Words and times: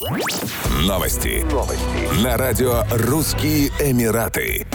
Новости. 0.00 1.44
Новости. 1.52 2.24
На 2.24 2.38
радио 2.38 2.84
«Русские 2.90 3.68
Эмираты». 3.80 4.66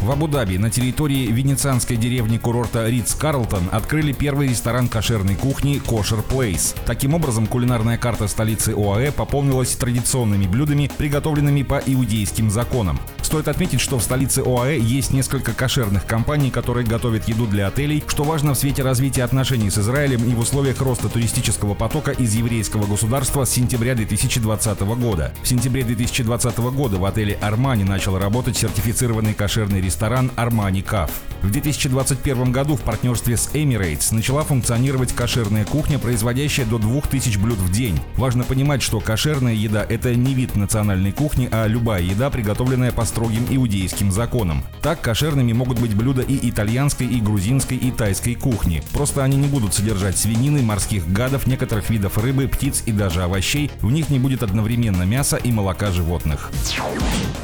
В 0.00 0.10
Абу-Даби 0.10 0.56
на 0.58 0.68
территории 0.68 1.26
венецианской 1.26 1.96
деревни 1.96 2.38
курорта 2.38 2.88
Ридс 2.88 3.14
Карлтон 3.14 3.68
открыли 3.70 4.12
первый 4.12 4.48
ресторан 4.48 4.88
кошерной 4.88 5.36
кухни 5.36 5.80
Kosher 5.80 6.26
Place. 6.28 6.76
Таким 6.86 7.14
образом, 7.14 7.46
кулинарная 7.46 7.98
карта 7.98 8.26
столицы 8.26 8.70
ОАЭ 8.70 9.12
пополнилась 9.12 9.76
традиционными 9.76 10.46
блюдами, 10.46 10.90
приготовленными 10.98 11.62
по 11.62 11.80
иудейским 11.84 12.50
законам. 12.50 12.98
Стоит 13.28 13.46
отметить, 13.46 13.82
что 13.82 13.98
в 13.98 14.02
столице 14.02 14.38
ОАЭ 14.38 14.78
есть 14.78 15.12
несколько 15.12 15.52
кошерных 15.52 16.06
компаний, 16.06 16.50
которые 16.50 16.86
готовят 16.86 17.28
еду 17.28 17.46
для 17.46 17.66
отелей, 17.66 18.02
что 18.08 18.24
важно 18.24 18.54
в 18.54 18.58
свете 18.58 18.82
развития 18.82 19.22
отношений 19.22 19.68
с 19.68 19.76
Израилем 19.76 20.24
и 20.24 20.34
в 20.34 20.38
условиях 20.38 20.80
роста 20.80 21.10
туристического 21.10 21.74
потока 21.74 22.12
из 22.12 22.34
еврейского 22.34 22.86
государства 22.86 23.44
с 23.44 23.50
сентября 23.50 23.94
2020 23.94 24.80
года. 24.80 25.34
В 25.42 25.46
сентябре 25.46 25.82
2020 25.82 26.58
года 26.58 26.96
в 26.96 27.04
отеле 27.04 27.36
«Армани» 27.42 27.84
начал 27.84 28.18
работать 28.18 28.56
сертифицированный 28.56 29.34
кошерный 29.34 29.82
ресторан 29.82 30.30
«Армани 30.34 30.80
Каф». 30.80 31.10
В 31.42 31.50
2021 31.50 32.50
году 32.50 32.76
в 32.76 32.80
партнерстве 32.80 33.36
с 33.36 33.50
Emirates 33.52 34.12
начала 34.12 34.42
функционировать 34.42 35.12
кошерная 35.12 35.66
кухня, 35.66 35.98
производящая 35.98 36.64
до 36.64 36.78
2000 36.78 37.36
блюд 37.36 37.58
в 37.58 37.70
день. 37.70 38.00
Важно 38.16 38.44
понимать, 38.44 38.82
что 38.82 39.00
кошерная 39.00 39.52
еда– 39.52 39.84
это 39.88 40.14
не 40.14 40.32
вид 40.32 40.56
национальной 40.56 41.12
кухни, 41.12 41.46
а 41.52 41.66
любая 41.66 42.02
еда, 42.02 42.30
приготовленная 42.30 42.90
по 42.90 43.04
строгим 43.18 43.48
иудейским 43.50 44.12
законам. 44.12 44.62
Так, 44.80 45.00
кошерными 45.00 45.52
могут 45.52 45.80
быть 45.80 45.92
блюда 45.92 46.22
и 46.22 46.48
итальянской, 46.48 47.08
и 47.08 47.20
грузинской, 47.20 47.76
и 47.76 47.90
тайской 47.90 48.36
кухни. 48.36 48.80
Просто 48.92 49.24
они 49.24 49.36
не 49.36 49.48
будут 49.48 49.74
содержать 49.74 50.16
свинины, 50.16 50.62
морских 50.62 51.10
гадов, 51.10 51.48
некоторых 51.48 51.90
видов 51.90 52.16
рыбы, 52.16 52.46
птиц 52.46 52.84
и 52.86 52.92
даже 52.92 53.24
овощей. 53.24 53.72
В 53.80 53.90
них 53.90 54.08
не 54.08 54.20
будет 54.20 54.44
одновременно 54.44 55.02
мяса 55.02 55.34
и 55.34 55.50
молока 55.50 55.90
животных. 55.90 56.52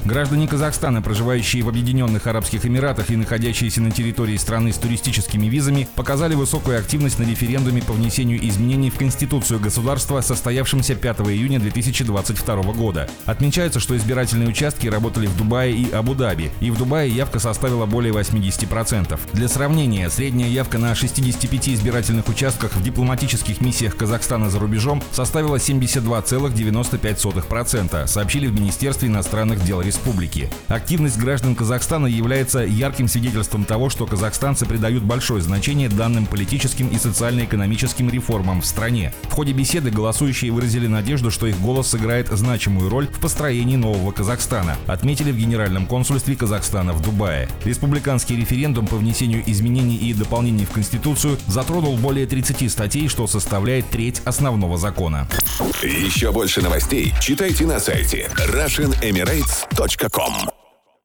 Граждане 0.04 0.46
Казахстана, 0.46 1.00
проживающие 1.00 1.62
в 1.62 1.68
Объединенных 1.70 2.26
Арабских 2.26 2.66
Эмиратах 2.66 3.10
и 3.10 3.16
находящиеся 3.16 3.80
на 3.80 3.90
территории 3.90 4.36
страны 4.36 4.70
с 4.70 4.76
туристическими 4.76 5.46
визами, 5.46 5.88
показали 5.96 6.34
высокую 6.34 6.78
активность 6.78 7.18
на 7.18 7.24
референдуме 7.24 7.82
по 7.82 7.94
внесению 7.94 8.46
изменений 8.46 8.90
в 8.90 8.98
Конституцию 8.98 9.60
государства, 9.60 10.20
состоявшемся 10.20 10.94
5 10.94 11.20
июня 11.20 11.58
2022 11.58 12.62
года. 12.74 13.08
Отмечается, 13.24 13.80
что 13.80 13.96
избирательные 13.96 14.48
участки 14.48 14.88
работали 14.88 15.26
в 15.26 15.36
Дубае 15.38 15.63
и 15.72 15.90
Абу-Даби, 15.90 16.50
и 16.60 16.70
в 16.70 16.78
Дубае 16.78 17.10
явка 17.10 17.38
составила 17.38 17.86
более 17.86 18.12
80%. 18.12 19.18
Для 19.32 19.48
сравнения, 19.48 20.10
средняя 20.10 20.48
явка 20.48 20.78
на 20.78 20.94
65 20.94 21.70
избирательных 21.70 22.28
участках 22.28 22.76
в 22.76 22.82
дипломатических 22.82 23.60
миссиях 23.60 23.96
Казахстана 23.96 24.50
за 24.50 24.58
рубежом 24.58 25.02
составила 25.12 25.56
72,95%, 25.56 28.06
сообщили 28.06 28.46
в 28.46 28.54
Министерстве 28.54 29.08
иностранных 29.08 29.64
дел 29.64 29.80
республики. 29.80 30.50
Активность 30.68 31.18
граждан 31.18 31.54
Казахстана 31.54 32.06
является 32.06 32.58
ярким 32.60 33.08
свидетельством 33.08 33.64
того, 33.64 33.88
что 33.90 34.06
казахстанцы 34.06 34.64
придают 34.66 35.04
большое 35.04 35.42
значение 35.42 35.88
данным 35.88 36.26
политическим 36.26 36.88
и 36.88 36.98
социально-экономическим 36.98 38.10
реформам 38.10 38.60
в 38.60 38.66
стране. 38.66 39.14
В 39.24 39.32
ходе 39.32 39.52
беседы 39.52 39.90
голосующие 39.90 40.52
выразили 40.52 40.86
надежду, 40.86 41.30
что 41.30 41.46
их 41.46 41.58
голос 41.60 41.88
сыграет 41.88 42.28
значимую 42.28 42.90
роль 42.90 43.06
в 43.06 43.20
построении 43.20 43.76
нового 43.76 44.12
Казахстана, 44.12 44.76
отметили 44.86 45.32
в 45.32 45.36
Генеральном 45.54 45.86
консульстве 45.86 46.34
Казахстана 46.34 46.92
в 46.92 47.00
Дубае. 47.00 47.48
Республиканский 47.64 48.36
референдум 48.36 48.88
по 48.88 48.96
внесению 48.96 49.44
изменений 49.46 49.96
и 49.96 50.12
дополнений 50.12 50.64
в 50.64 50.72
Конституцию 50.72 51.38
затронул 51.46 51.96
более 51.96 52.26
30 52.26 52.72
статей, 52.72 53.06
что 53.06 53.28
составляет 53.28 53.88
треть 53.88 54.20
основного 54.24 54.78
закона. 54.78 55.28
Еще 55.80 56.32
больше 56.32 56.60
новостей 56.60 57.14
читайте 57.20 57.66
на 57.66 57.78
сайте 57.78 58.28
RussianEmirates.com 58.36 60.53